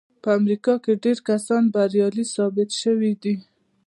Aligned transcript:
په 0.23 0.29
امريکا 0.39 0.73
کې 0.83 1.01
ډېر 1.03 1.17
کسان 1.29 1.63
بريالي 1.73 2.25
ثابت 2.35 2.69
شوي 2.81 3.13
دي. 3.23 3.35